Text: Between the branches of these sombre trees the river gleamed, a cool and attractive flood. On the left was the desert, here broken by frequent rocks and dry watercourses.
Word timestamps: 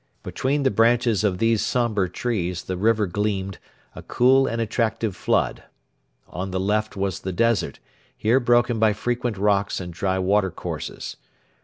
Between 0.23 0.63
the 0.63 0.71
branches 0.71 1.23
of 1.23 1.37
these 1.37 1.63
sombre 1.63 2.09
trees 2.09 2.63
the 2.63 2.75
river 2.75 3.05
gleamed, 3.05 3.59
a 3.93 4.01
cool 4.01 4.47
and 4.47 4.59
attractive 4.59 5.15
flood. 5.15 5.61
On 6.27 6.49
the 6.49 6.59
left 6.59 6.97
was 6.97 7.19
the 7.19 7.31
desert, 7.31 7.77
here 8.17 8.39
broken 8.39 8.79
by 8.79 8.93
frequent 8.93 9.37
rocks 9.37 9.79
and 9.79 9.93
dry 9.93 10.17
watercourses. 10.17 11.17